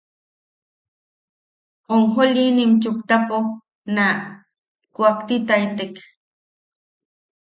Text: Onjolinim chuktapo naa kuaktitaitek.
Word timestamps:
Onjolinim 1.95 2.71
chuktapo 2.83 3.37
naa 3.95 4.15
kuaktitaitek. 4.95 5.93